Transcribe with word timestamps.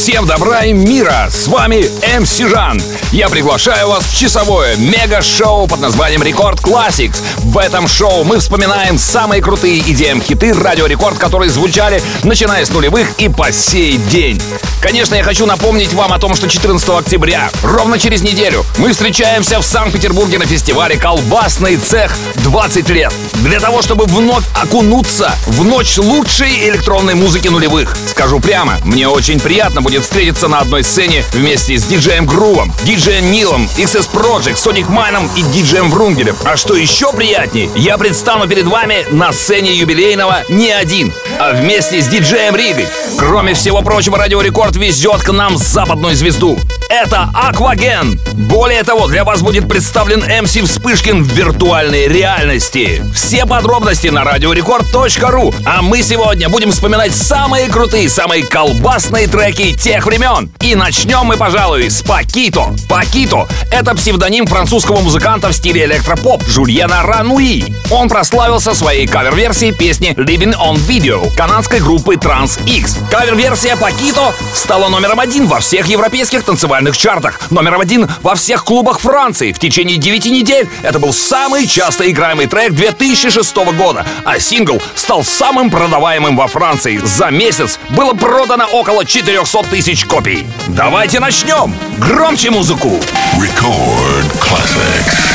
Всем 0.00 0.24
добра 0.24 0.64
и 0.64 0.72
мира! 0.72 1.28
С 1.30 1.46
вами 1.46 1.84
MC 2.18 2.38
Жан. 2.38 2.80
Я 3.12 3.28
приглашаю 3.28 3.88
вас 3.88 4.02
в 4.04 4.18
часовое 4.18 4.74
мега-шоу 4.76 5.66
под 5.66 5.80
названием 5.80 6.22
Рекорд 6.22 6.58
Classics. 6.60 7.18
В 7.36 7.58
этом 7.58 7.86
шоу 7.86 8.24
мы 8.24 8.38
вспоминаем 8.38 8.96
самые 8.96 9.42
крутые 9.42 9.80
EDM 9.80 10.22
хиты 10.22 10.54
Радио 10.54 10.86
Рекорд, 10.86 11.18
которые 11.18 11.50
звучали 11.50 12.02
начиная 12.22 12.64
с 12.64 12.70
нулевых 12.70 13.12
и 13.18 13.28
по 13.28 13.52
сей 13.52 13.98
день. 13.98 14.40
Конечно, 14.80 15.14
я 15.14 15.22
хочу 15.22 15.44
напомнить 15.44 15.92
вам 15.92 16.14
о 16.14 16.18
том, 16.18 16.34
что 16.34 16.48
14 16.48 16.88
октября, 16.88 17.50
ровно 17.62 17.98
через 17.98 18.22
неделю, 18.22 18.64
мы 18.78 18.92
встречаемся 18.92 19.60
в 19.60 19.66
Санкт-Петербурге 19.66 20.38
на 20.38 20.46
фестивале 20.46 20.96
«Колбасный 20.96 21.76
цех 21.76 22.16
20 22.36 22.88
лет». 22.88 23.12
Для 23.42 23.60
того, 23.60 23.82
чтобы 23.82 24.06
вновь 24.06 24.44
окунуться 24.54 25.34
в 25.46 25.62
ночь 25.64 25.98
лучшей 25.98 26.70
электронной 26.70 27.14
музыки 27.14 27.48
нулевых. 27.48 27.94
Скажу 28.06 28.40
прямо, 28.40 28.78
мне 28.84 29.06
очень 29.06 29.38
приятно 29.38 29.82
будет 29.90 30.04
встретиться 30.04 30.46
на 30.46 30.60
одной 30.60 30.84
сцене 30.84 31.24
вместе 31.32 31.76
с 31.76 31.82
диджеем 31.82 32.24
Грувом, 32.24 32.72
диджеем 32.84 33.32
Нилом, 33.32 33.68
XS 33.76 34.08
Project, 34.12 34.54
Sonic 34.54 34.88
Майном 34.88 35.28
и 35.34 35.42
диджеем 35.42 35.90
Врунгелем. 35.90 36.36
А 36.44 36.56
что 36.56 36.76
еще 36.76 37.12
приятнее, 37.12 37.68
я 37.74 37.98
предстану 37.98 38.46
перед 38.46 38.66
вами 38.66 39.04
на 39.10 39.32
сцене 39.32 39.74
юбилейного 39.74 40.44
не 40.48 40.70
один, 40.70 41.12
а 41.40 41.54
вместе 41.54 42.02
с 42.02 42.08
диджеем 42.08 42.54
Ригой. 42.54 42.86
Кроме 43.18 43.54
всего 43.54 43.80
прочего, 43.80 44.18
Радио 44.18 44.42
Рекорд 44.42 44.76
везет 44.76 45.22
к 45.22 45.32
нам 45.32 45.56
западную 45.56 46.14
звезду. 46.14 46.58
Это 46.90 47.30
Aquagen. 47.32 48.20
Более 48.32 48.82
того, 48.82 49.06
для 49.06 49.24
вас 49.24 49.40
будет 49.40 49.66
представлен 49.66 50.22
MC 50.42 50.50
Вспышкин 50.50 51.22
в 51.22 51.28
виртуальной 51.28 52.08
реальности. 52.08 53.02
Все 53.14 53.46
подробности 53.46 54.08
на 54.08 54.24
радиорекорд.ру. 54.24 55.54
А 55.64 55.80
мы 55.80 56.02
сегодня 56.02 56.50
будем 56.50 56.72
вспоминать 56.72 57.14
самые 57.14 57.68
крутые, 57.68 58.10
самые 58.10 58.44
колбасные 58.44 59.26
треки 59.26 59.72
тех 59.72 60.04
времен. 60.04 60.52
И 60.60 60.74
начнем 60.74 61.24
мы, 61.24 61.38
пожалуй, 61.38 61.88
с 61.88 62.02
Pakito. 62.02 62.74
Pakito— 62.86 63.48
это 63.72 63.94
псевдоним 63.94 64.46
французского 64.46 65.00
музыканта 65.00 65.48
в 65.48 65.54
стиле 65.54 65.84
электропоп 65.84 66.46
Жульена 66.46 67.02
Рануи. 67.02 67.74
Он 67.90 68.10
прославился 68.10 68.74
своей 68.74 69.06
кавер-версией 69.06 69.72
песни 69.72 70.10
Living 70.10 70.54
on 70.54 70.76
Video 70.76 71.29
канадской 71.36 71.80
группы 71.80 72.14
Trans 72.14 72.62
X. 72.66 72.98
Кавер-версия 73.10 73.76
Pakito 73.76 74.32
стала 74.54 74.88
номером 74.88 75.20
один 75.20 75.46
во 75.46 75.60
всех 75.60 75.86
европейских 75.86 76.44
танцевальных 76.44 76.96
чартах, 76.96 77.40
номером 77.50 77.80
один 77.80 78.08
во 78.22 78.34
всех 78.34 78.64
клубах 78.64 79.00
Франции. 79.00 79.52
В 79.52 79.58
течение 79.58 79.96
9 79.96 80.26
недель 80.26 80.68
это 80.82 80.98
был 80.98 81.12
самый 81.12 81.66
часто 81.66 82.10
играемый 82.10 82.46
трек 82.46 82.72
2006 82.72 83.56
года, 83.76 84.06
а 84.24 84.38
сингл 84.38 84.80
стал 84.94 85.24
самым 85.24 85.70
продаваемым 85.70 86.36
во 86.36 86.46
Франции. 86.46 87.00
За 87.04 87.30
месяц 87.30 87.78
было 87.90 88.14
продано 88.14 88.66
около 88.66 89.04
400 89.04 89.64
тысяч 89.64 90.04
копий. 90.04 90.46
Давайте 90.68 91.20
начнем! 91.20 91.74
Громче 91.98 92.50
музыку! 92.50 93.00
Record 93.38 94.26
Classics. 94.40 95.29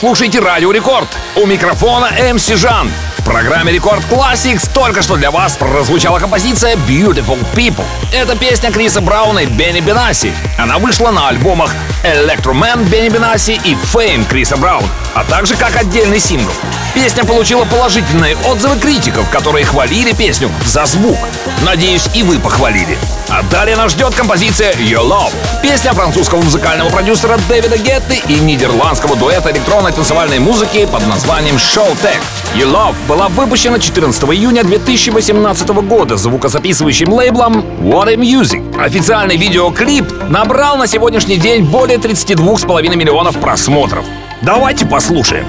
Слушаете 0.00 0.40
Радио 0.40 0.72
Рекорд. 0.72 1.08
У 1.36 1.44
микрофона 1.44 2.10
MC 2.32 2.48
Жан. 2.48 2.90
В 3.18 3.22
программе 3.22 3.70
Рекорд 3.70 4.02
Classics 4.10 4.66
только 4.72 5.02
что 5.02 5.16
для 5.16 5.30
вас 5.30 5.58
прозвучала 5.58 6.18
композиция 6.18 6.76
Beautiful 6.88 7.38
People. 7.54 7.84
Это 8.10 8.34
песня 8.34 8.72
Криса 8.72 9.02
Брауна 9.02 9.40
и 9.40 9.46
Бенни 9.46 9.80
Бенаси. 9.80 10.32
Она 10.56 10.78
вышла 10.78 11.10
на 11.10 11.28
альбомах 11.28 11.74
Electroman 12.02 12.88
Бенни 12.88 13.10
Бенаси 13.10 13.60
и 13.62 13.74
Fame 13.74 14.26
Криса 14.26 14.56
Брауна, 14.56 14.88
а 15.12 15.22
также 15.22 15.54
как 15.54 15.76
отдельный 15.76 16.18
сингл. 16.18 16.50
Песня 16.94 17.24
получила 17.24 17.64
положительные 17.64 18.36
отзывы 18.48 18.76
критиков, 18.76 19.30
которые 19.30 19.64
хвалили 19.64 20.12
песню 20.12 20.50
за 20.66 20.86
звук. 20.86 21.18
Надеюсь, 21.64 22.08
и 22.14 22.24
вы 22.24 22.40
похвалили. 22.40 22.98
А 23.28 23.42
далее 23.44 23.76
нас 23.76 23.92
ждет 23.92 24.12
композиция 24.14 24.72
Your 24.74 25.08
Love. 25.08 25.32
Песня 25.62 25.92
французского 25.92 26.42
музыкального 26.42 26.90
продюсера 26.90 27.38
Дэвида 27.48 27.78
Гетты 27.78 28.20
и 28.26 28.40
нидерландского 28.40 29.14
дуэта 29.14 29.52
электронной 29.52 29.92
танцевальной 29.92 30.40
музыки 30.40 30.88
под 30.90 31.06
названием 31.06 31.56
Showtech. 31.56 32.20
Your 32.56 32.72
Love 32.72 32.96
была 33.06 33.28
выпущена 33.28 33.78
14 33.78 34.24
июня 34.24 34.64
2018 34.64 35.68
года 35.68 36.16
звукозаписывающим 36.16 37.12
лейблом 37.12 37.60
What 37.82 38.08
a 38.08 38.16
Music. 38.16 38.82
Официальный 38.82 39.36
видеоклип 39.36 40.28
набрал 40.28 40.76
на 40.76 40.88
сегодняшний 40.88 41.36
день 41.36 41.64
более 41.64 41.98
32,5 41.98 42.96
миллионов 42.96 43.38
просмотров. 43.38 44.04
Давайте 44.42 44.86
послушаем. 44.86 45.46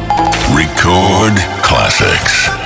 Record 0.53 1.37
classics. 1.63 2.60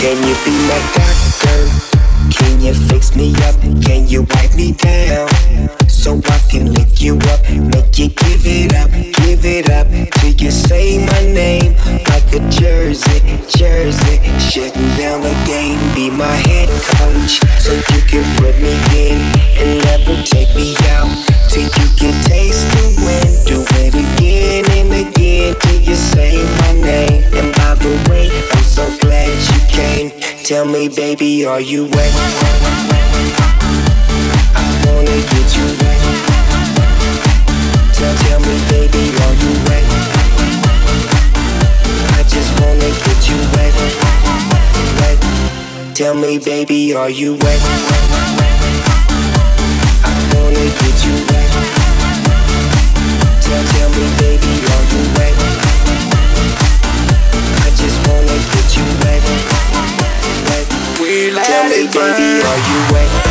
Can 0.00 0.16
you 0.26 0.34
be 0.46 0.52
my 0.66 0.80
doctor? 0.96 1.68
Can 2.32 2.58
you 2.58 2.72
fix 2.72 3.14
me 3.14 3.34
up? 3.44 3.54
Can 3.84 4.08
you 4.08 4.22
wipe 4.22 4.56
me 4.56 4.72
down? 4.72 5.28
So 5.90 6.18
I 6.24 6.38
can 6.50 6.72
lick 6.72 7.02
you 7.02 7.18
up, 7.28 7.42
make 7.50 7.98
you 7.98 8.08
give 8.08 8.46
it 8.46 8.72
up, 8.76 8.90
give 8.90 9.44
it 9.44 9.68
up 9.68 9.86
till 10.14 10.32
you 10.32 10.50
say 10.50 11.04
my 11.04 11.20
name 11.34 11.74
like 12.08 12.32
a 12.32 12.40
jersey, 12.48 13.20
jersey. 13.46 14.16
Shutting 14.40 14.88
down 14.96 15.20
the 15.20 15.36
game, 15.44 15.78
be 15.94 16.08
my 16.08 16.34
head 16.48 16.70
coach 16.96 17.44
so 17.60 17.74
you 17.74 18.00
can 18.08 18.24
put 18.38 18.56
me 18.56 18.72
in 18.96 19.20
and 19.60 19.84
never 19.84 20.16
take 20.22 20.48
me 20.56 20.74
out 20.96 21.12
till 21.50 21.64
you 21.64 21.86
can 22.00 22.16
taste 22.24 22.66
the 22.72 23.04
wind. 23.04 23.46
Do 23.46 23.64
it 23.76 23.92
again 23.92 24.64
and 24.78 24.92
again 24.94 25.19
in, 25.40 25.54
did 25.60 25.86
you 25.86 25.94
say 25.94 26.44
my 26.60 26.72
name? 26.80 27.22
And 27.32 27.54
by 27.56 27.74
the 27.74 27.92
way, 28.10 28.28
I'm 28.52 28.62
so 28.62 28.84
glad 29.00 29.32
you 29.50 29.58
came. 29.68 30.10
Tell 30.44 30.64
me, 30.64 30.88
baby, 30.88 31.44
are 31.46 31.60
you 31.60 31.84
wet? 31.84 32.12
I 34.54 34.66
wanna 34.86 35.18
get 35.32 35.48
you 35.56 35.66
wet. 35.80 36.00
Tell, 37.96 38.14
tell 38.24 38.40
me, 38.40 38.56
baby, 38.68 39.04
are 39.24 39.36
you 39.42 39.52
wet? 39.66 39.84
I 42.18 42.22
just 42.34 42.50
wanna 42.60 42.90
get 43.04 43.20
you 43.28 43.38
wet. 43.54 43.74
Wet. 45.00 45.18
Tell 45.94 46.14
me, 46.14 46.38
baby, 46.38 46.94
are 46.94 47.10
you 47.10 47.34
wet? 47.42 47.60
I 50.04 50.16
wanna 50.34 50.66
get 50.80 50.96
you 51.06 51.14
wet. 51.30 51.50
Tell, 53.44 53.64
tell 53.74 53.90
me, 53.90 54.06
baby 54.18 54.59
baby, 61.92 62.42
are 62.42 62.58
you 62.68 62.92
wet? 62.92 63.29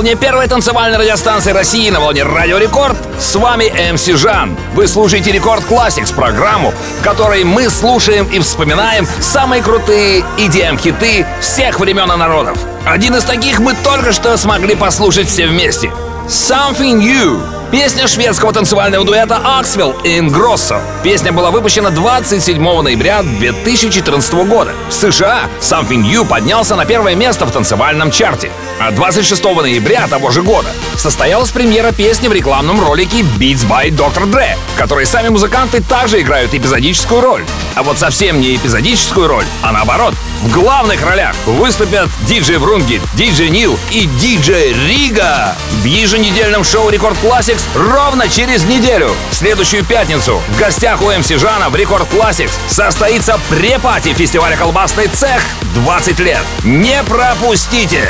Волне 0.00 0.16
первой 0.16 0.48
танцевальной 0.48 0.96
радиостанции 0.96 1.52
России, 1.52 1.90
на 1.90 2.00
волне 2.00 2.22
Радио 2.22 2.56
Рекорд, 2.56 2.96
с 3.18 3.34
вами 3.34 3.70
МС 3.92 4.06
Жан. 4.06 4.56
Вы 4.72 4.88
слушаете 4.88 5.30
Рекорд 5.30 5.62
Classics, 5.64 6.14
программу, 6.14 6.72
в 6.98 7.04
которой 7.04 7.44
мы 7.44 7.68
слушаем 7.68 8.26
и 8.28 8.38
вспоминаем 8.38 9.06
самые 9.20 9.62
крутые 9.62 10.24
EDM-хиты 10.38 11.26
всех 11.42 11.78
времен 11.78 12.10
и 12.10 12.16
народов. 12.16 12.56
Один 12.86 13.14
из 13.14 13.24
таких 13.24 13.58
мы 13.58 13.74
только 13.74 14.12
что 14.12 14.34
смогли 14.38 14.74
послушать 14.74 15.28
все 15.28 15.46
вместе. 15.46 15.92
Something 16.26 16.94
New. 16.94 17.42
Песня 17.70 18.08
шведского 18.08 18.54
танцевального 18.54 19.04
дуэта 19.04 19.38
Axwell 19.44 19.94
и 20.02 20.18
Ingrosso. 20.18 20.80
Песня 21.04 21.30
была 21.30 21.50
выпущена 21.50 21.90
27 21.90 22.58
ноября 22.80 23.22
2014 23.22 24.32
года. 24.48 24.72
В 24.88 24.94
США 24.94 25.40
Something 25.60 26.02
New 26.08 26.24
поднялся 26.24 26.74
на 26.74 26.86
первое 26.86 27.14
место 27.14 27.44
в 27.44 27.52
танцевальном 27.52 28.10
чарте. 28.10 28.50
А 28.82 28.90
26 28.92 29.44
ноября 29.44 30.08
того 30.08 30.30
же 30.30 30.42
года 30.42 30.70
состоялась 30.96 31.50
премьера 31.50 31.92
песни 31.92 32.28
в 32.28 32.32
рекламном 32.32 32.80
ролике 32.80 33.18
Beats 33.20 33.68
by 33.68 33.90
Dr. 33.90 34.24
Dre, 34.24 34.56
в 34.74 34.78
которой 34.78 35.04
сами 35.04 35.28
музыканты 35.28 35.82
также 35.82 36.22
играют 36.22 36.54
эпизодическую 36.54 37.20
роль. 37.20 37.44
А 37.74 37.82
вот 37.82 37.98
совсем 37.98 38.40
не 38.40 38.56
эпизодическую 38.56 39.28
роль, 39.28 39.44
а 39.60 39.72
наоборот. 39.72 40.14
В 40.40 40.50
главных 40.52 41.04
ролях 41.04 41.36
выступят 41.44 42.08
диджей 42.22 42.56
Врунги, 42.56 43.00
диджей 43.12 43.50
Нил 43.50 43.78
и 43.90 44.06
диджей 44.06 44.72
Рига. 44.88 45.54
В 45.82 45.84
еженедельном 45.84 46.64
шоу 46.64 46.88
Рекорд 46.88 47.16
Classics 47.22 47.62
ровно 47.74 48.26
через 48.26 48.64
неделю, 48.64 49.14
в 49.30 49.34
следующую 49.34 49.84
пятницу, 49.84 50.40
в 50.48 50.58
гостях 50.58 51.02
у 51.02 51.10
MC 51.10 51.28
Жана 51.28 51.68
в 51.68 51.76
Рекорд 51.76 52.08
Classics 52.10 52.52
состоится 52.68 53.38
pre-party 53.50 54.14
фестиваля 54.14 54.56
«Колбасный 54.56 55.08
цех» 55.08 55.42
20 55.74 56.18
лет. 56.20 56.42
Не 56.64 57.02
пропустите! 57.04 58.08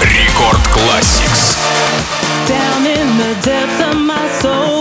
Рекорд 0.00 0.60
Classics. 0.72 1.58
Down 2.46 2.86
in 2.86 3.18
the 3.18 3.34
depths 3.42 3.80
of 3.80 3.96
my 3.96 4.26
soul, 4.40 4.77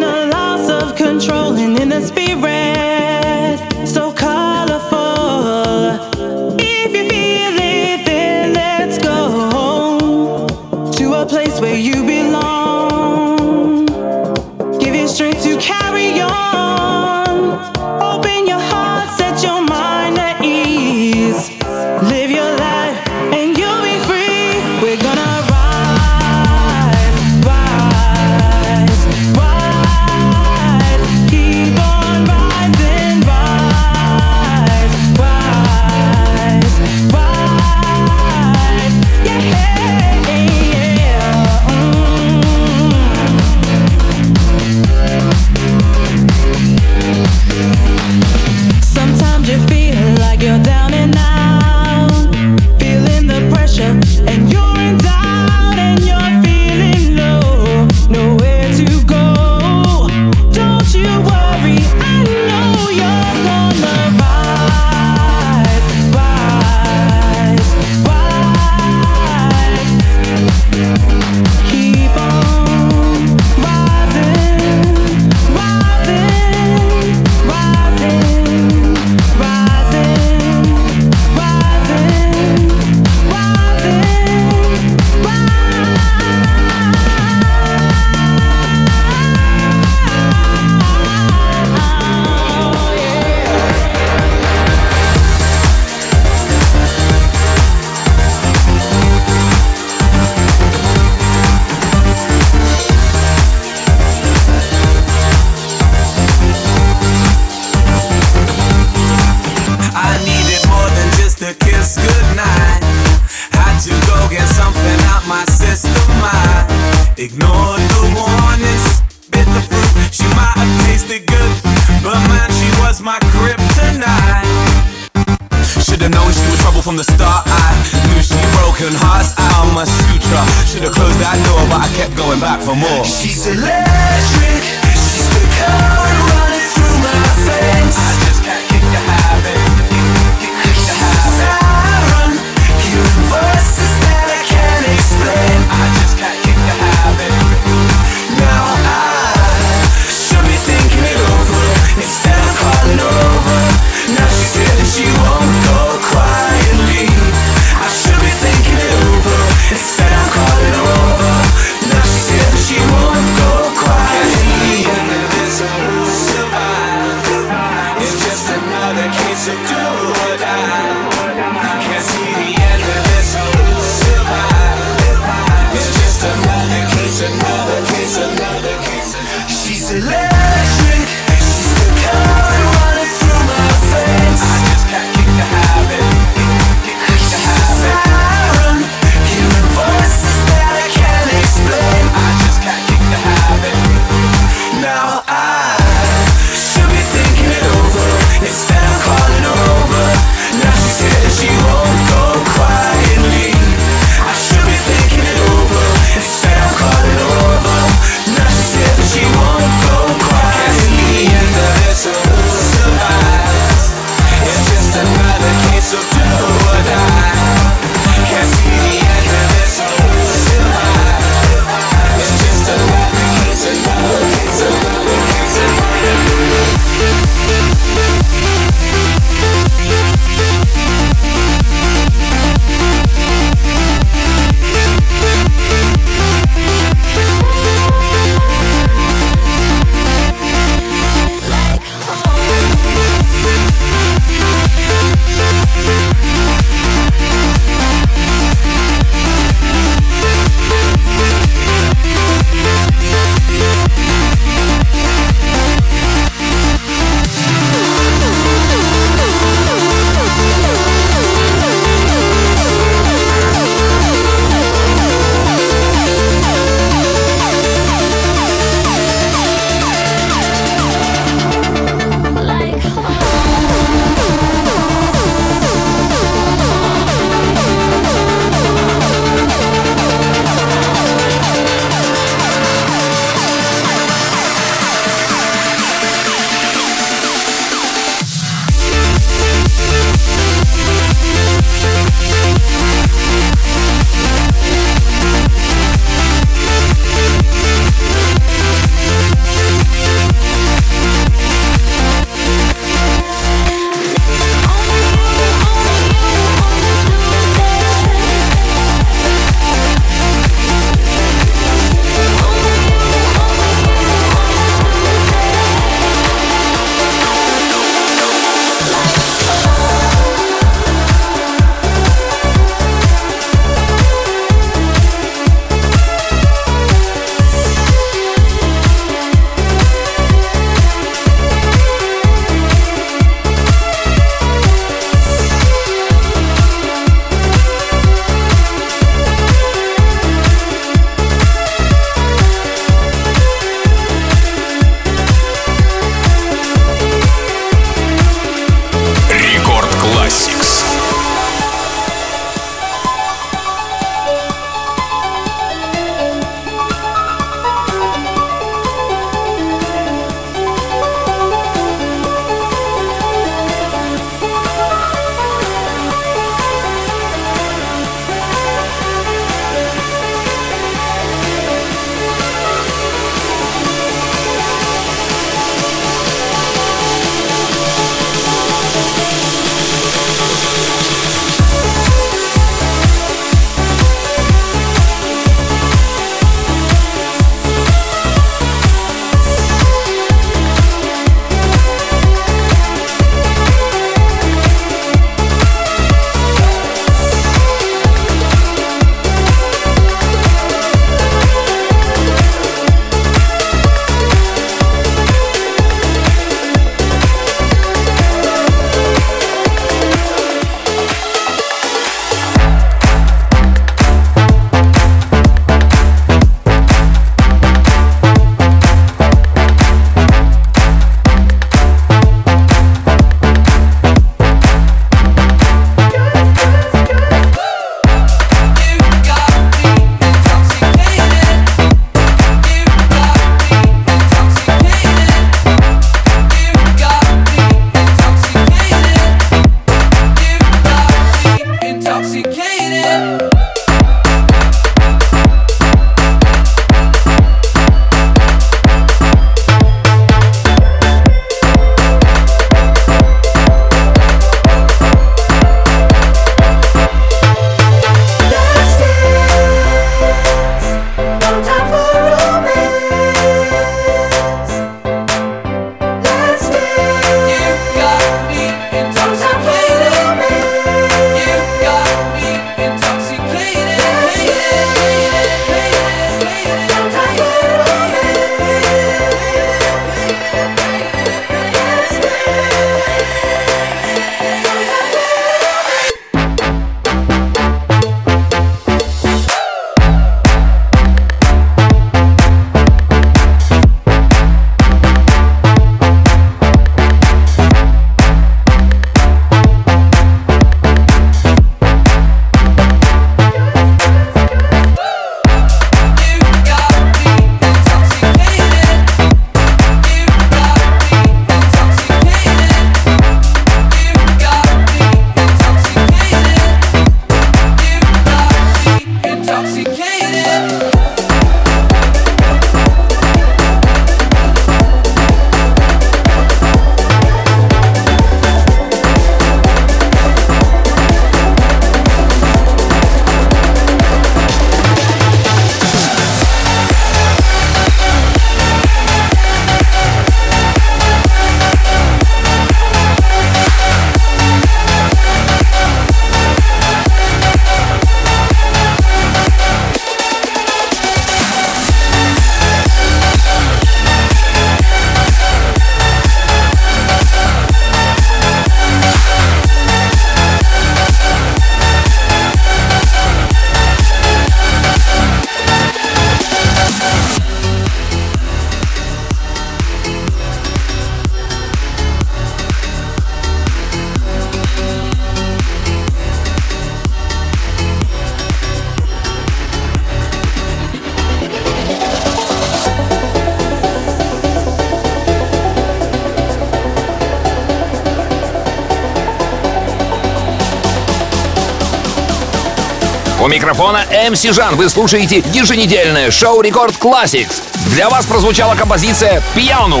микрофона 593.50 594.04
MC 594.10 594.52
Жан. 594.52 594.76
Вы 594.76 594.88
слушаете 594.88 595.42
еженедельное 595.52 596.30
шоу 596.30 596.62
Рекорд 596.62 596.94
Classics. 596.94 597.62
Для 597.90 598.08
вас 598.08 598.24
прозвучала 598.24 598.76
композиция 598.76 599.42
«Пьяну». 599.54 600.00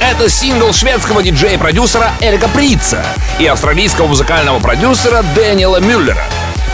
Это 0.00 0.28
сингл 0.28 0.72
шведского 0.72 1.22
диджея-продюсера 1.22 2.12
Эрика 2.20 2.48
Прица 2.48 3.04
и 3.38 3.46
австралийского 3.46 4.06
музыкального 4.06 4.60
продюсера 4.60 5.24
Дэниела 5.34 5.80
Мюллера. 5.80 6.24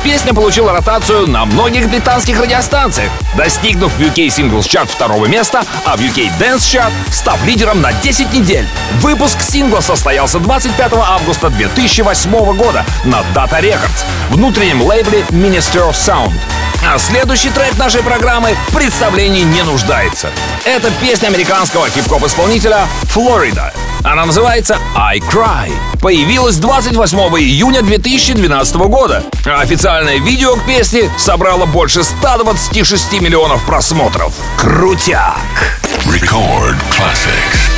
Песня 0.07 0.33
получила 0.33 0.73
ротацию 0.73 1.27
на 1.27 1.45
многих 1.45 1.91
британских 1.91 2.39
радиостанциях, 2.39 3.11
достигнув 3.37 3.93
в 3.93 4.01
UK 4.01 4.29
Singles 4.29 4.61
Chart 4.61 4.87
второго 4.87 5.27
места, 5.27 5.65
а 5.85 5.97
в 5.97 6.01
UK 6.01 6.31
Dance 6.39 6.59
Chart 6.59 6.93
став 7.11 7.45
лидером 7.45 7.81
на 7.81 7.93
10 7.93 8.33
недель. 8.33 8.69
Выпуск 9.01 9.41
сингла 9.41 9.81
состоялся 9.81 10.39
25 10.39 10.93
августа 10.93 11.51
2008 11.51 12.31
года 12.57 12.87
на 13.03 13.23
Data 13.35 13.61
Records, 13.61 14.05
внутреннем 14.31 14.81
лейбле 14.81 15.23
Minister 15.31 15.91
of 15.91 15.95
Sound. 15.95 16.39
А 16.89 16.99
следующий 16.99 17.51
трек 17.51 17.77
нашей 17.77 18.05
программы 18.05 18.57
в 18.69 18.77
представлении 18.77 19.43
не 19.43 19.65
нуждается. 19.65 20.31
Это 20.65 20.89
песня 21.03 21.27
американского 21.27 21.91
хип-хоп-исполнителя 21.91 22.87
Florida. 23.13 23.73
Она 24.07 24.25
называется 24.25 24.79
I 24.95 25.19
Cry. 25.19 25.73
Появилась 26.01 26.57
28 26.59 27.19
июня 27.41 27.83
2012 27.83 28.77
года. 28.77 29.25
А 29.45 29.61
официальное 29.61 30.21
видео 30.21 30.55
к 30.55 30.65
песне 30.65 31.11
собрало 31.19 31.67
больше 31.67 32.05
126 32.05 33.21
миллионов 33.21 33.67
просмотров. 33.67 34.33
Крутяк! 34.57 35.35
Record 36.05 36.77
classics. 36.97 37.76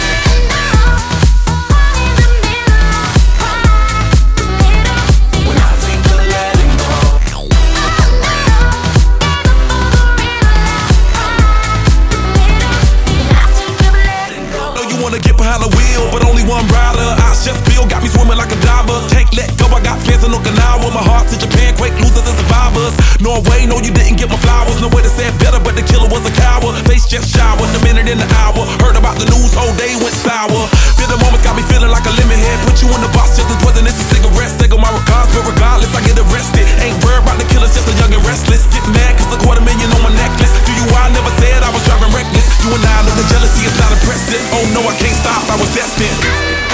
No, 23.78 23.86
you 23.86 23.94
didn't 23.94 24.18
get 24.18 24.26
my 24.26 24.34
flowers. 24.42 24.82
No 24.82 24.90
way 24.90 25.06
to 25.06 25.12
say 25.14 25.30
better, 25.38 25.62
but 25.62 25.78
the 25.78 25.86
killer 25.86 26.10
was 26.10 26.26
a 26.26 26.34
coward. 26.34 26.74
Face 26.90 27.06
just 27.06 27.30
showered, 27.30 27.70
a 27.70 27.80
minute 27.86 28.10
in 28.10 28.18
the 28.18 28.26
hour. 28.42 28.66
Heard 28.82 28.98
about 28.98 29.22
the 29.22 29.26
news, 29.30 29.54
whole 29.54 29.70
day 29.78 29.94
went 30.02 30.18
sour. 30.18 30.66
Bitter 30.98 31.14
moments 31.22 31.46
got 31.46 31.54
me 31.54 31.62
feeling 31.70 31.94
like 31.94 32.02
a 32.02 32.10
lemon 32.18 32.42
head. 32.42 32.58
Put 32.66 32.82
you 32.82 32.90
in 32.90 32.98
the 32.98 33.12
box 33.14 33.38
just 33.38 33.46
as 33.46 33.58
poisonous 33.62 33.94
as 33.94 34.06
cigarettes. 34.10 34.58
Take 34.58 34.74
on 34.74 34.82
my 34.82 34.90
regards, 34.90 35.30
but 35.30 35.46
regardless, 35.46 35.94
I 35.94 36.02
get 36.02 36.18
arrested. 36.18 36.66
Ain't 36.82 36.98
worried 37.06 37.22
about 37.22 37.38
the 37.38 37.46
killers, 37.54 37.70
just 37.70 37.86
a 37.86 37.94
young 38.02 38.10
and 38.10 38.24
restless. 38.26 38.66
Get 38.74 38.82
mad, 38.90 39.14
cause 39.14 39.30
a 39.30 39.38
quarter 39.46 39.62
million 39.62 39.86
on 39.94 40.02
my 40.02 40.10
necklace. 40.10 40.50
Do 40.66 40.74
you, 40.74 40.82
I 40.98 41.14
never 41.14 41.30
said 41.38 41.62
I 41.62 41.70
was 41.70 41.86
driving 41.86 42.10
reckless. 42.10 42.50
You 42.66 42.74
and 42.74 42.82
I 42.82 43.06
know 43.06 43.14
the 43.14 43.30
jealousy 43.30 43.62
is 43.62 43.78
not 43.78 43.94
impressive. 43.94 44.42
Oh 44.58 44.66
no, 44.74 44.82
I 44.90 44.94
can't 44.98 45.14
stop, 45.14 45.46
I 45.46 45.54
was 45.54 45.70
destined. 45.70 46.67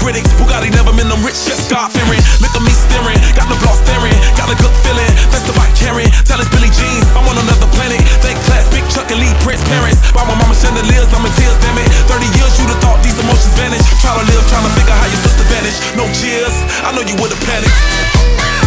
Critics. 0.00 0.32
Bugatti 0.40 0.72
never 0.72 0.90
been 0.96 1.12
them 1.12 1.20
rich, 1.20 1.36
just 1.44 1.68
God 1.68 1.92
fearing. 1.92 2.18
Look 2.40 2.56
at 2.56 2.64
me 2.64 2.72
staring, 2.72 3.20
got 3.36 3.46
the 3.52 3.58
block 3.60 3.76
staring. 3.84 4.16
Got 4.34 4.48
a 4.48 4.56
good 4.56 4.72
feeling, 4.80 5.12
that's 5.28 5.44
the 5.44 5.52
bike 5.52 5.76
carrying. 5.76 6.08
Tell 6.24 6.40
it's 6.40 6.48
Billy 6.48 6.72
Jeans, 6.72 7.04
I'm 7.12 7.28
on 7.28 7.36
another 7.36 7.68
planet. 7.76 8.00
Thank 8.24 8.40
class, 8.48 8.64
big 8.72 8.82
Chuck 8.88 9.12
and 9.12 9.20
Lee 9.20 9.30
Prince 9.44 9.60
parents. 9.68 10.00
By 10.16 10.24
my 10.24 10.34
mama 10.40 10.56
chandeliers, 10.56 11.12
I'm 11.12 11.22
in 11.22 11.32
tears, 11.36 11.54
damn 11.60 11.76
it. 11.76 11.86
30 12.08 12.26
years, 12.40 12.52
you'd 12.56 12.72
have 12.72 12.80
thought 12.80 12.98
these 13.04 13.20
emotions 13.20 13.52
vanish. 13.54 13.84
Try 14.00 14.16
to 14.16 14.24
live, 14.24 14.42
trying 14.48 14.64
to 14.64 14.72
figure 14.72 14.96
how 14.96 15.06
your 15.06 15.20
sister 15.20 15.44
vanished. 15.52 15.80
No 15.94 16.08
cheers, 16.16 16.56
I 16.80 16.96
know 16.96 17.04
you 17.04 17.14
would've 17.20 17.38
panicked. 17.44 18.59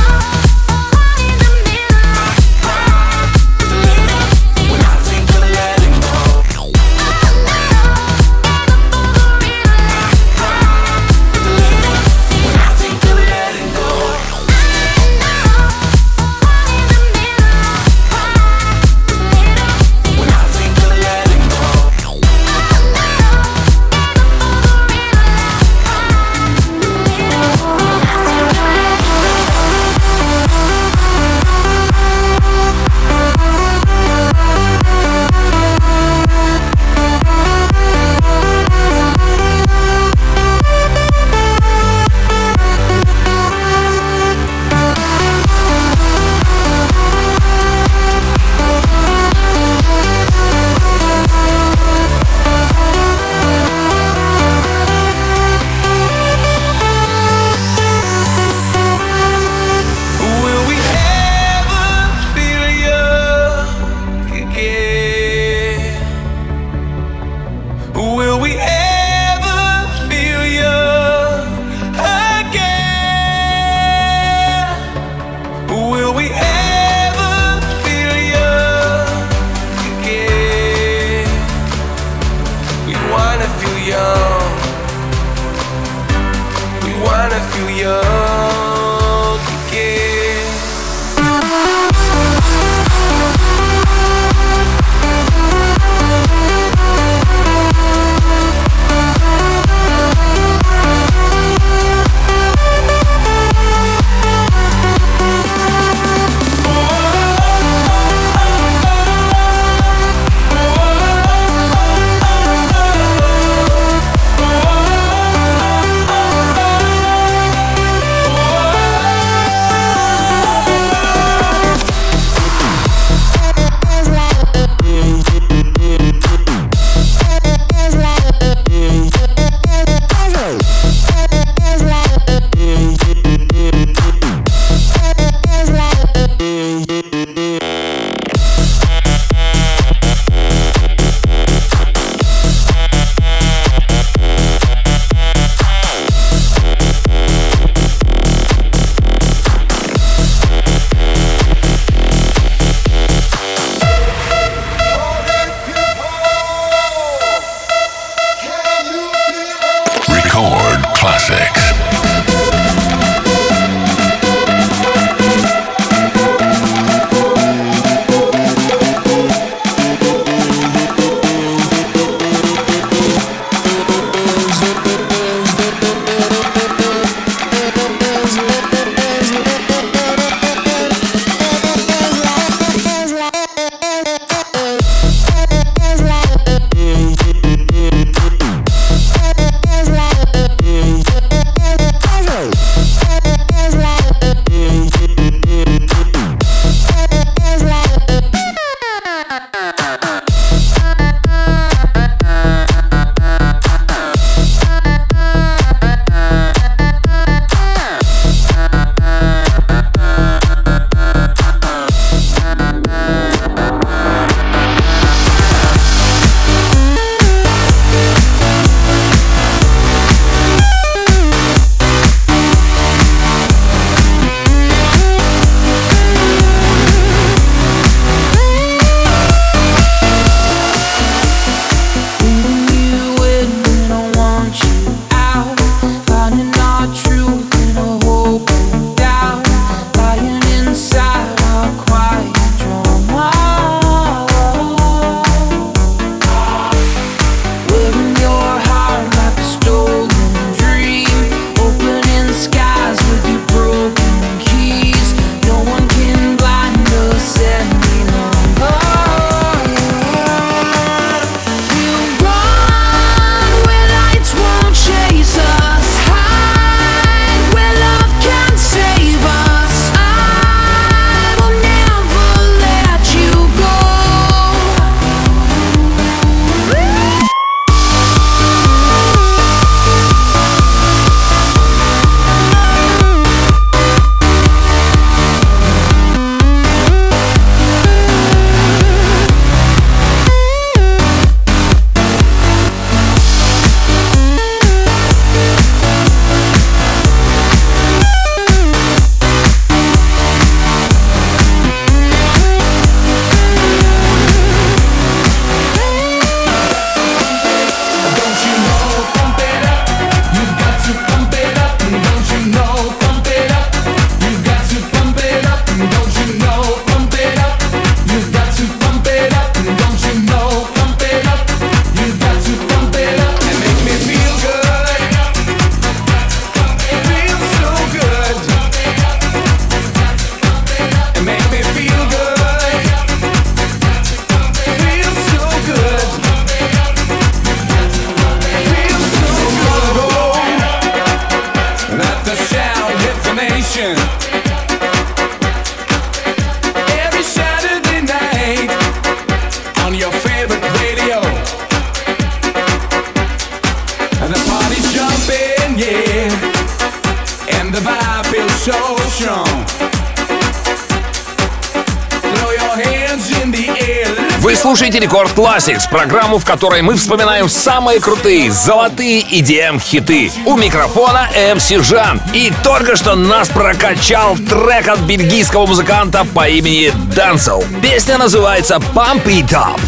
Вы 364.43 364.55
слушаете 364.55 364.99
Рекорд 364.99 365.31
Classics, 365.37 365.89
программу, 365.89 366.37
в 366.37 366.43
которой 366.43 366.81
мы 366.81 366.95
вспоминаем 366.95 367.47
самые 367.47 368.01
крутые 368.01 368.51
золотые 368.51 369.21
EDM-хиты. 369.21 370.33
У 370.45 370.57
микрофона 370.57 371.29
MC 371.33 371.81
Жан. 371.81 372.21
И 372.33 372.51
только 372.61 372.97
что 372.97 373.15
нас 373.15 373.47
прокачал 373.47 374.35
трек 374.35 374.89
от 374.89 374.99
бельгийского 374.99 375.65
музыканта 375.65 376.27
по 376.35 376.49
имени 376.49 376.91
Дансел. 377.15 377.63
Песня 377.81 378.17
называется 378.17 378.81
Pump 378.93 379.23
It 379.27 379.51
Up. 379.51 379.79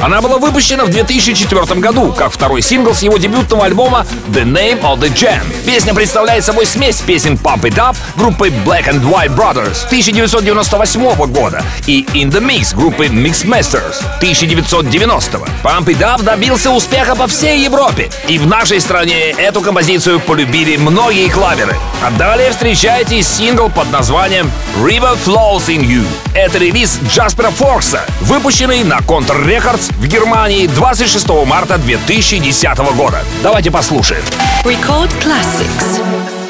Она 0.00 0.20
была 0.20 0.38
выпущена 0.38 0.84
в 0.84 0.90
2004 0.90 1.80
году, 1.80 2.12
как 2.12 2.32
второй 2.32 2.62
сингл 2.62 2.94
с 2.94 3.02
его 3.02 3.16
дебютного 3.16 3.64
альбома 3.64 4.06
The 4.28 4.44
Name 4.44 4.80
of 4.82 5.00
the 5.00 5.12
Jam. 5.12 5.42
Песня 5.66 5.94
представляет 5.94 6.44
собой 6.44 6.66
смесь 6.66 7.00
песен 7.00 7.34
Pump 7.34 7.62
It 7.62 7.76
Up 7.76 7.96
группы 8.16 8.48
Black 8.48 8.88
and 8.88 9.02
White 9.02 9.34
Brothers 9.36 9.86
1998 9.86 11.26
года 11.32 11.62
и 11.86 12.02
In 12.14 12.30
the 12.30 12.40
Mix 12.40 12.74
группы 12.74 13.06
Mix 13.06 13.46
Masters 13.46 14.04
1990. 14.18 15.38
Pump 15.62 15.86
It 15.86 16.00
Up 16.00 16.22
добился 16.22 16.70
успеха 16.70 17.14
по 17.14 17.26
всей 17.26 17.64
Европе, 17.64 18.10
и 18.28 18.38
в 18.38 18.46
нашей 18.46 18.80
стране 18.80 19.30
эту 19.30 19.60
композицию 19.60 20.20
полюбили 20.20 20.76
многие 20.76 21.28
клаверы. 21.28 21.76
А 22.02 22.10
далее 22.10 22.50
встречайте 22.50 23.22
сингл 23.22 23.70
под 23.70 23.90
названием 23.90 24.50
River 24.82 25.16
Flows 25.16 25.68
in 25.68 25.82
You. 25.82 26.04
Это 26.34 26.58
релиз 26.58 26.98
Джаспера 27.08 27.50
Форкса, 27.50 28.00
выпущенный 28.20 28.84
на 28.84 28.98
Counter 28.98 29.46
Records 29.64 29.90
в 29.98 30.06
Германии 30.06 30.66
26 30.66 31.26
марта 31.46 31.78
2010 31.78 32.76
года. 32.96 33.20
Давайте 33.42 33.70
послушаем. 33.70 34.22
Record 34.62 35.10
Classics. 35.22 36.43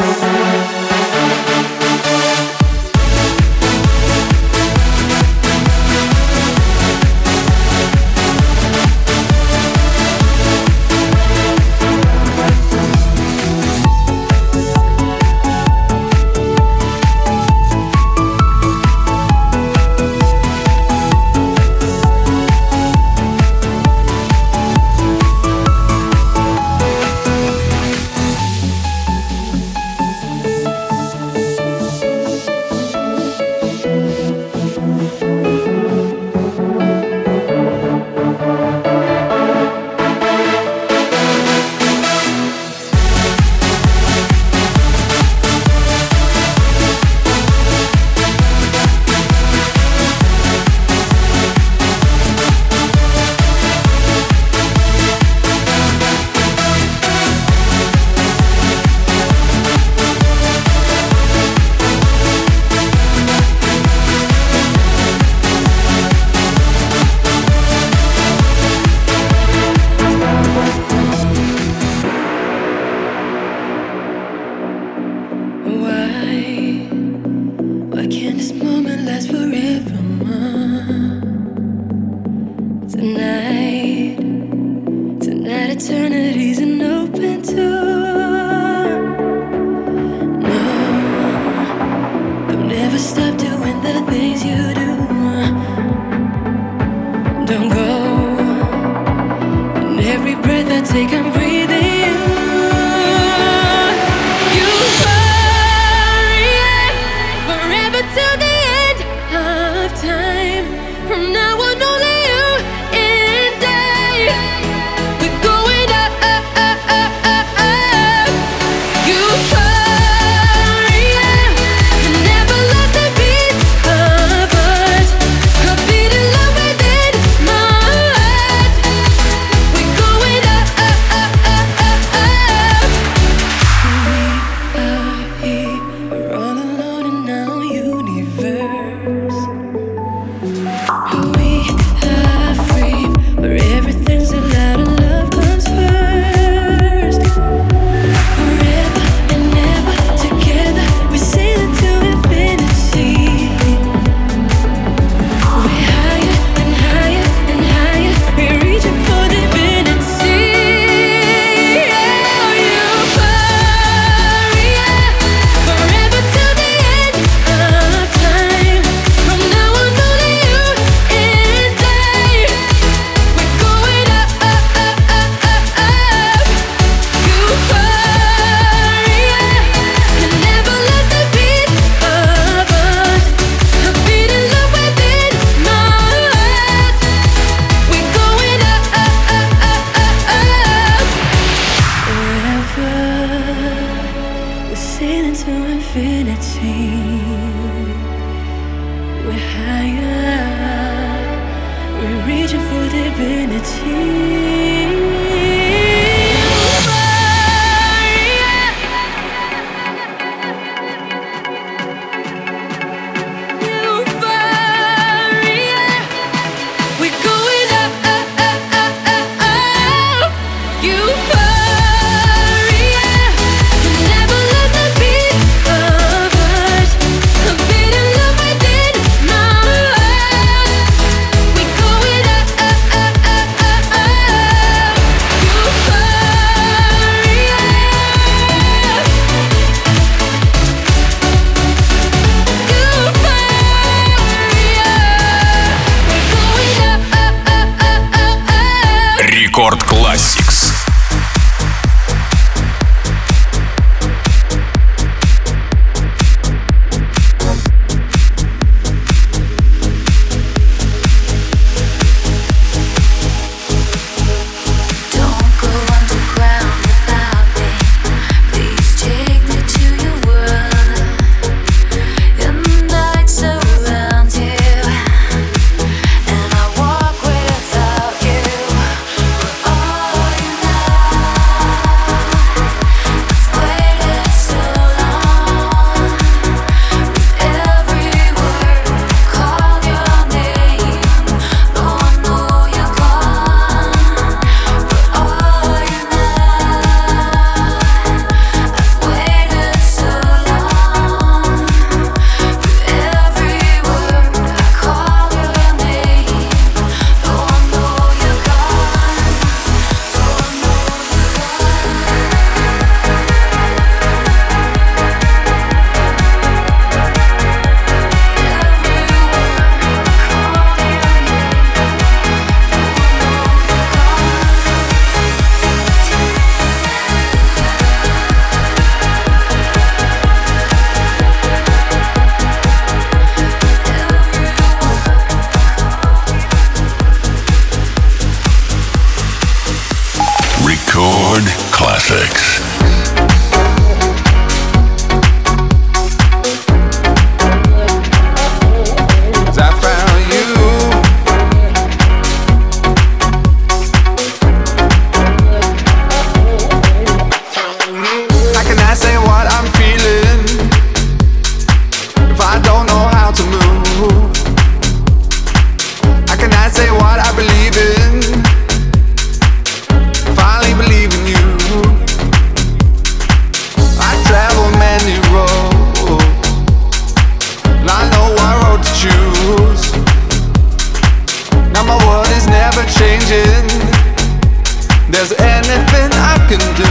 can 386.56 386.74
do. 386.76 386.84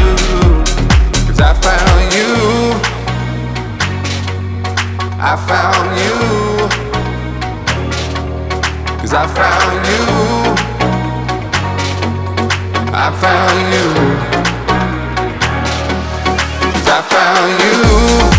Cause 1.25 1.39
I 1.39 1.53
found 1.63 2.13
you. 2.17 2.31
I 5.19 5.35
found 5.47 5.89
you. 6.03 6.15
Cause 8.99 9.13
I 9.13 9.25
found 9.39 9.85
you. 9.91 10.03
I 12.93 13.07
found 13.23 13.59
you. 13.73 13.87
Cause 16.73 16.87
I 16.87 17.01
found 17.13 18.29
you. 18.29 18.32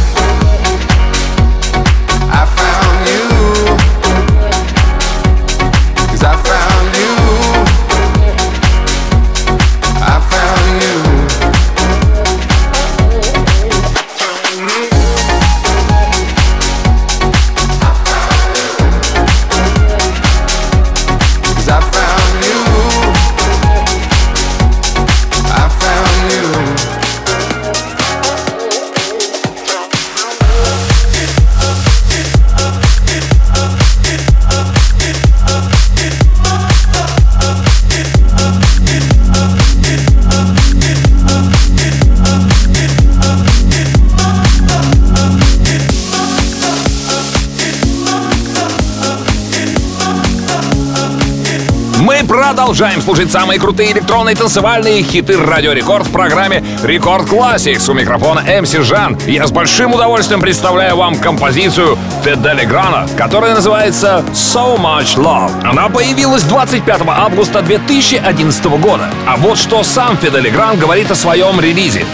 продолжаем 52.75 53.03
служить 53.03 53.31
самые 53.31 53.61
крутые 53.61 53.93
электронные 53.93 54.35
танцевальные 54.35 55.05
хиты 55.05 55.39
Радио 55.39 55.71
Рекорд 55.71 56.09
в 56.09 56.11
программе 56.11 56.65
Рекорд 56.83 57.29
Classics. 57.29 57.89
У 57.89 57.95
микрофона 57.95 58.43
МС 58.61 58.73
Жан. 58.73 59.17
Я 59.29 59.47
с 59.47 59.53
большим 59.53 59.95
удовольствием 59.95 60.41
представляю 60.41 60.97
вам 60.97 61.15
композицию 61.15 61.97
Федели 62.25 62.65
Грана, 62.65 63.07
которая 63.17 63.55
называется 63.55 64.25
So 64.33 64.77
Much 64.77 65.17
Love. 65.17 65.53
Она 65.63 65.89
появилась 65.89 66.43
25 66.43 67.03
августа 67.07 67.63
2011 67.63 68.65
года. 68.65 69.09
А 69.25 69.37
вот 69.37 69.57
что 69.57 69.85
сам 69.85 70.17
Федели 70.17 70.51
Гран 70.51 70.77
говорит 70.77 71.09
о 71.13 71.15
своем 71.15 71.61
релизе. 71.61 72.05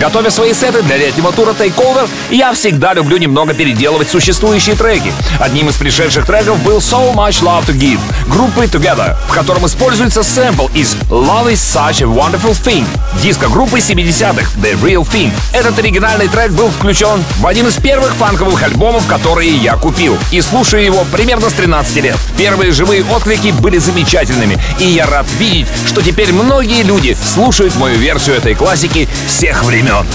Готовя 0.00 0.30
свои 0.30 0.54
сеты 0.54 0.82
для 0.82 0.96
летнего 0.96 1.32
тура 1.32 1.52
Takeover, 1.52 2.08
я 2.30 2.52
всегда 2.52 2.94
люблю 2.94 3.18
немного 3.18 3.52
переделывать 3.52 4.08
существующие 4.08 4.74
треки. 4.74 5.12
Одним 5.38 5.68
из 5.68 5.76
пришедших 5.76 6.26
треков 6.26 6.62
был 6.62 6.78
So 6.78 7.14
Much 7.14 7.42
Love 7.42 7.66
To 7.66 7.74
Give 7.74 8.00
группы 8.26 8.64
Together, 8.64 9.16
в 9.28 9.32
котором 9.32 9.66
используется 9.66 10.22
сэмпл 10.22 10.68
из 10.74 10.94
Love 11.10 11.52
Is 11.52 11.54
Such 11.54 12.02
A 12.02 12.06
Wonderful 12.06 12.56
Thing, 12.64 12.86
диска 13.20 13.48
группы 13.48 13.78
70-х 13.78 14.58
The 14.60 14.80
Real 14.82 15.06
Thing. 15.06 15.30
Этот 15.52 15.78
оригинальный 15.78 16.28
трек 16.28 16.52
был 16.52 16.70
включен 16.70 17.22
в 17.40 17.46
один 17.46 17.68
из 17.68 17.76
первых 17.76 18.14
фанковых 18.14 18.62
альбомов, 18.62 19.06
которые 19.06 19.54
я 19.56 19.76
купил, 19.76 20.16
и 20.30 20.40
слушаю 20.40 20.82
его 20.84 21.04
примерно 21.12 21.50
с 21.50 21.52
13 21.52 21.96
лет. 21.96 22.16
Первые 22.38 22.72
живые 22.72 23.04
отклики 23.04 23.52
были 23.60 23.76
замечательными, 23.76 24.58
и 24.78 24.84
я 24.86 25.06
рад 25.06 25.26
видеть, 25.38 25.68
что 25.86 26.02
теперь 26.02 26.32
многие 26.32 26.82
люди 26.82 27.16
слушают 27.22 27.76
мою 27.76 27.98
версию 27.98 28.36
этой 28.36 28.54
классики 28.54 29.08
всех 29.26 29.64
времен 29.64 29.81
времен. 29.82 30.06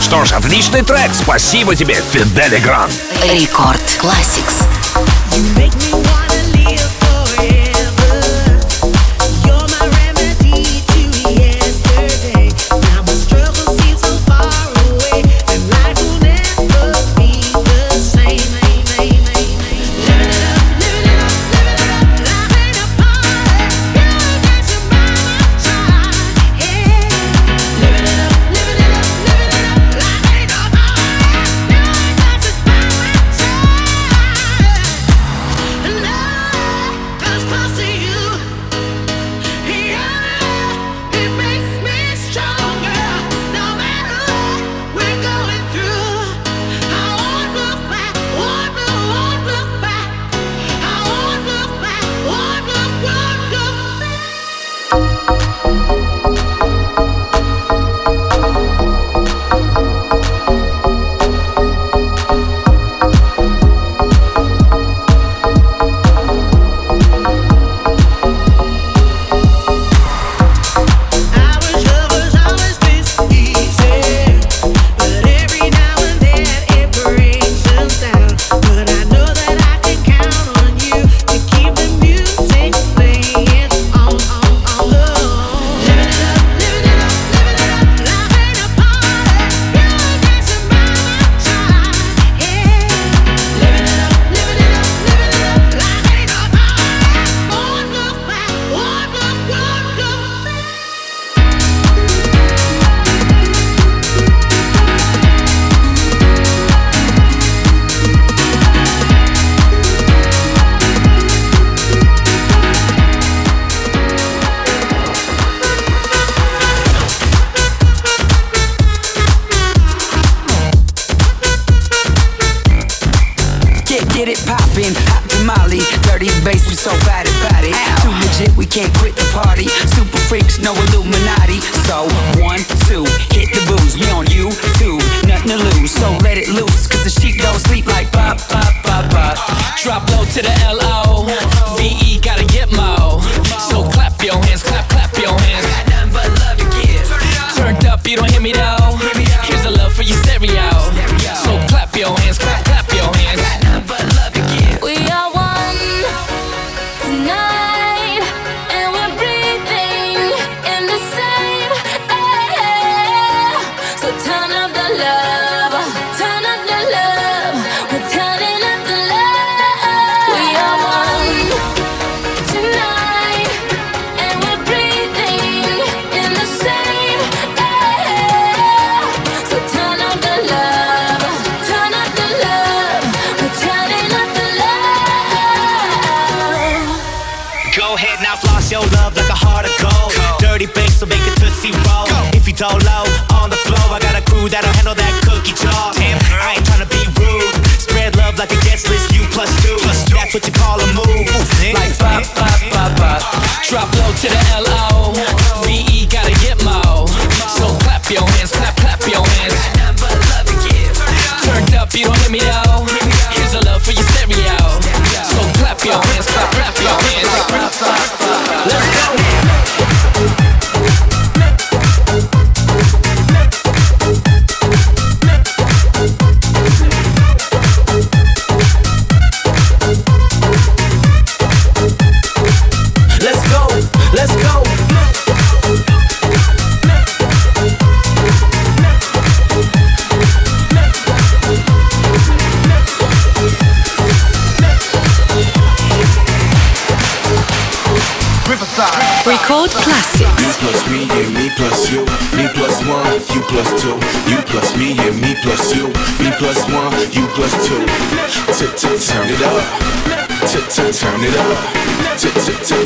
Что 0.00 0.24
ж, 0.24 0.32
отличный 0.32 0.82
трек. 0.82 1.10
Спасибо 1.14 1.74
тебе, 1.74 1.94
Fedde 1.94 2.40
Le 2.40 2.58
Grand. 2.58 2.90
Рекорд 3.22 3.80
Classics. 4.00 4.81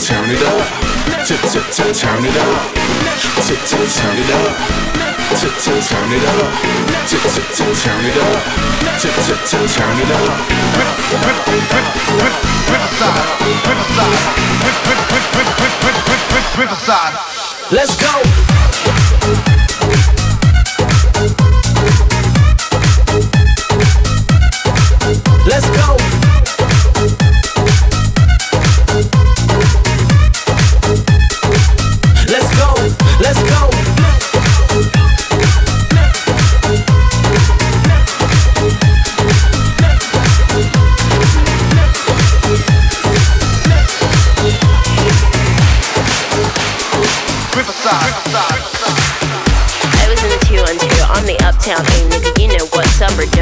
turn 0.07 0.31
it 0.31 0.43
up. 0.47 0.63
tip, 1.27 1.43
tip, 1.51 1.67
tip. 1.75 1.91
Turn 1.91 2.23
it 2.23 2.37
up. 2.39 2.71
tip, 3.43 3.59
tip, 3.67 3.89
Turn 3.91 4.15
it 4.15 4.31
up. 4.39 4.55
tip, 5.35 5.51
tip, 5.59 5.83
Turn 5.83 6.13
it 6.15 6.23
up. 6.31 6.55
tip, 7.11 7.23
tip, 7.27 7.51
Turn 7.75 8.07
it 8.07 8.19
up. 8.23 8.39
tip, 9.03 9.15
tip, 9.27 9.67
Turn 9.67 9.99
it 9.99 10.11
up. 10.15 10.31
Riverside. 12.71 13.27
Riverside. 13.67 14.37
Riverside. 16.57 17.15
Let's 17.73 17.97
go. 18.01 19.16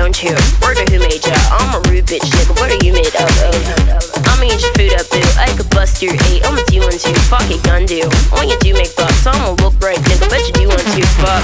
Don't 0.05 0.21
you? 0.21 0.37
Word 0.61 0.77
of 0.77 0.85
who 0.93 1.01
made 1.01 1.25
ya? 1.25 1.33
I'm 1.49 1.73
a 1.73 1.81
rude 1.89 2.05
bitch 2.05 2.29
nigga. 2.37 2.53
What 2.61 2.69
are 2.69 2.83
you 2.85 2.93
made 2.93 3.17
up 3.17 3.25
of? 3.41 3.57
Oh? 3.57 4.37
I'ma 4.37 4.45
eat 4.53 4.61
your 4.61 4.69
food 4.77 4.93
up, 5.01 5.09
boo. 5.09 5.25
I 5.41 5.49
could 5.57 5.65
bust 5.73 6.05
your 6.05 6.13
eight. 6.29 6.45
I'm 6.45 6.61
a 6.61 6.63
do 6.69 6.85
one 6.85 6.93
two. 6.93 7.17
Fuck 7.33 7.49
it, 7.49 7.65
gun 7.65 7.89
do. 7.89 8.05
When 8.37 8.53
you 8.53 8.61
do 8.61 8.77
make 8.77 8.93
bucks, 9.01 9.25
I'ma 9.25 9.57
look 9.65 9.73
right, 9.81 9.97
nigga. 9.97 10.29
Bet 10.29 10.45
you 10.45 10.53
do 10.61 10.69
want 10.69 10.85
to. 10.85 11.01
Fuck. 11.25 11.41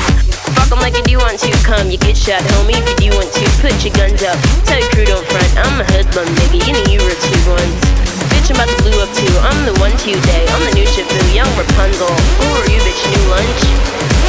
Fuck 0.53 0.77
'em 0.77 0.85
like 0.85 0.93
you 0.93 1.05
do 1.09 1.17
want 1.17 1.41
to. 1.41 1.49
Come, 1.65 1.89
you 1.89 1.97
get 1.97 2.13
shot, 2.13 2.45
homie. 2.53 2.77
If 2.77 2.85
you 2.85 3.09
do 3.09 3.17
want 3.17 3.33
to, 3.33 3.45
put 3.65 3.73
your 3.81 3.97
guns 3.97 4.21
up. 4.29 4.37
Tell 4.69 4.77
your 4.77 4.93
crew 4.93 5.09
don't 5.09 5.25
front. 5.33 5.51
I'm 5.57 5.81
a 5.81 5.85
hoodlum, 5.97 6.29
nigga. 6.45 6.61
You 6.61 6.77
know 6.77 6.85
you 6.93 7.01
were 7.01 7.17
two 7.17 7.41
ones. 7.49 7.81
Bitch, 8.29 8.53
I'm 8.53 8.61
about 8.61 8.69
to 8.69 8.77
blue 8.85 9.01
up 9.01 9.09
too. 9.17 9.33
I'm 9.41 9.65
the 9.65 9.73
one 9.81 9.97
to 10.05 10.13
day. 10.29 10.45
I'm 10.53 10.61
the 10.69 10.77
new 10.77 10.85
Shifu, 10.85 11.17
young 11.33 11.49
Rapunzel. 11.57 12.13
Who 12.13 12.47
are 12.61 12.69
you, 12.69 12.81
bitch? 12.85 13.01
New 13.09 13.25
lunch? 13.33 13.63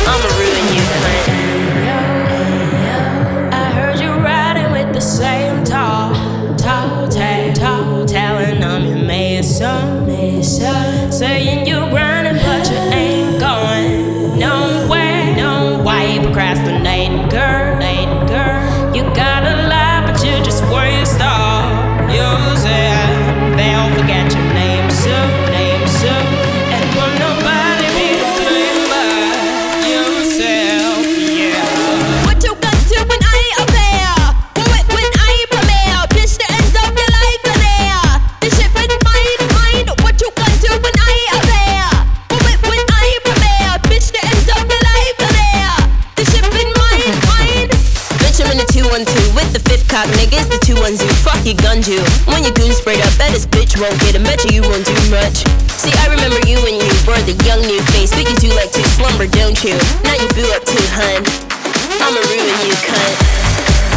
I'ma 0.07 0.29
ruin 0.39 0.65
you, 0.71 0.83
cunt. 1.03 1.70
The 5.01 5.07
same 5.07 5.63
tall, 5.63 6.13
tall, 6.57 7.07
tall, 7.09 7.53
tall, 7.53 8.05
telling 8.05 8.63
I'm 8.63 8.85
your 8.85 9.03
mason, 9.03 10.05
mason. 10.05 11.11
Saying 11.11 11.65
you 11.65 11.89
grinding, 11.89 12.35
but 12.35 12.69
you 12.69 12.77
ain't 12.77 13.39
going 13.39 14.37
nowhere. 14.37 15.35
No, 15.35 15.81
you 16.07 16.21
procrastinating, 16.21 16.80
you, 51.45 51.55
gun 51.55 51.81
you. 51.83 52.01
When 52.25 52.43
your 52.43 52.53
goon 52.53 52.71
sprayed 52.71 53.01
up, 53.01 53.13
bet 53.17 53.31
this 53.31 53.45
bitch 53.45 53.79
won't 53.79 53.97
get 54.01 54.15
him. 54.15 54.23
Bet 54.23 54.43
you, 54.45 54.61
you 54.61 54.63
won't 54.63 54.85
do 54.85 54.93
much. 55.09 55.47
See, 55.79 55.93
I 56.03 56.07
remember 56.09 56.37
you 56.47 56.57
when 56.61 56.75
you 56.75 56.91
were 57.07 57.21
the 57.25 57.37
young 57.45 57.61
new 57.61 57.81
face. 57.93 58.11
But 58.11 58.29
you 58.29 58.35
do 58.37 58.49
like 58.55 58.71
to 58.73 58.83
slumber, 58.95 59.27
don't 59.27 59.57
you? 59.63 59.77
Now 60.03 60.15
you 60.19 60.27
boo 60.35 60.45
up 60.53 60.63
too, 60.65 60.85
hun. 60.93 61.23
I'ma 62.01 62.19
ruin 62.19 62.57
you, 62.67 62.75
cunt. 62.85 63.90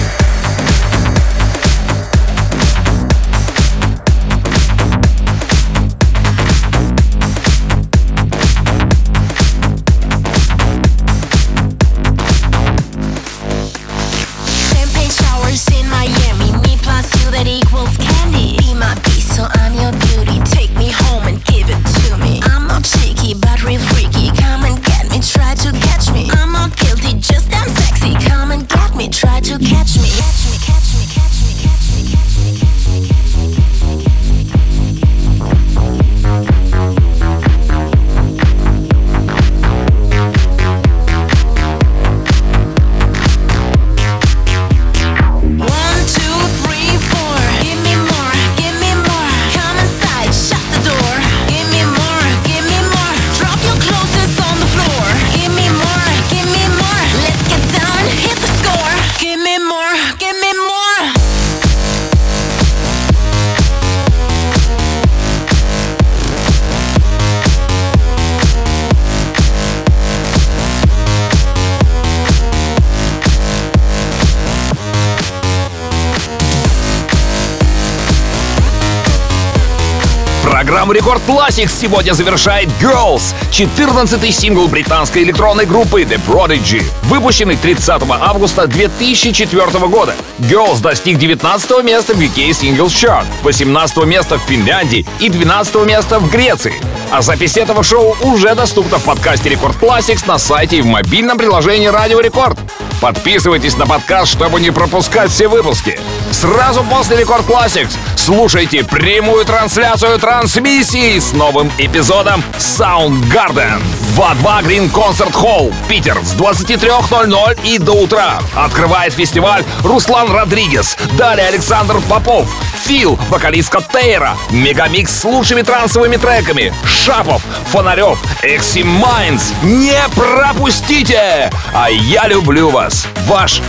Рекорд 81.04 81.22
Classics 81.28 81.68
сегодня 81.78 82.14
завершает 82.14 82.70
Girls, 82.80 83.34
14-й 83.50 84.32
сингл 84.32 84.68
британской 84.68 85.22
электронной 85.22 85.66
группы 85.66 86.00
The 86.00 86.18
Prodigy, 86.26 86.82
выпущенный 87.02 87.56
30 87.56 87.90
августа 88.08 88.66
2004 88.66 89.66
года. 89.88 90.14
Girls 90.38 90.80
достиг 90.80 91.18
19 91.18 91.84
места 91.84 92.14
в 92.14 92.18
UK 92.18 92.48
Singles 92.52 92.86
Chart, 92.86 93.26
18 93.42 93.98
места 94.06 94.38
в 94.38 94.48
Финляндии 94.48 95.04
и 95.20 95.28
12 95.28 95.74
места 95.84 96.18
в 96.18 96.30
Греции. 96.30 96.72
А 97.10 97.20
запись 97.20 97.58
этого 97.58 97.82
шоу 97.82 98.16
уже 98.22 98.54
доступна 98.54 98.96
в 98.96 99.04
подкасте 99.04 99.50
Рекорд 99.50 99.76
Classics 99.76 100.26
на 100.26 100.38
сайте 100.38 100.78
и 100.78 100.80
в 100.80 100.86
мобильном 100.86 101.36
приложении 101.36 101.88
Радио 101.88 102.20
Рекорд. 102.20 102.58
Подписывайтесь 103.02 103.76
на 103.76 103.86
подкаст, 103.86 104.32
чтобы 104.32 104.58
не 104.58 104.70
пропускать 104.70 105.30
все 105.30 105.48
выпуски. 105.48 106.00
Сразу 106.32 106.82
после 106.82 107.18
Рекорд 107.18 107.46
Classics 107.46 107.92
слушайте 108.24 108.82
прямую 108.84 109.44
трансляцию 109.44 110.18
Trancemission 110.18 111.18
с 111.18 111.32
новым 111.34 111.70
эпизодом 111.76 112.42
Soundgarden 112.56 113.82
в 114.12 114.18
A2 114.18 114.64
Green 114.64 114.90
Concert 114.90 115.32
Hall, 115.32 115.74
Питер 115.88 116.18
с 116.24 116.32
23.00 116.34 117.58
и 117.64 117.76
до 117.76 117.92
утра. 117.92 118.38
Открывает 118.54 119.12
фестиваль 119.12 119.62
Руслан 119.82 120.32
Родригес, 120.32 120.96
далее 121.18 121.48
Александр 121.48 122.00
Попов, 122.08 122.48
Feel, 122.86 123.18
вокалистка 123.28 123.82
Тейра, 123.82 124.30
Мегамикс 124.50 125.12
с 125.12 125.24
лучшими 125.24 125.60
трансовыми 125.60 126.16
треками, 126.16 126.72
Шапов, 126.86 127.42
Фонарев, 127.66 128.18
Eximinds. 128.42 129.52
Не 129.62 130.00
пропустите! 130.16 131.52
А 131.74 131.90
я 131.90 132.26
люблю 132.26 132.70
вас, 132.70 133.06
ваш 133.26 133.60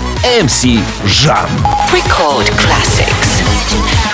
МС 0.41 0.63
Жан. 1.05 1.49
Record 1.91 2.49
Classics. 2.55 4.04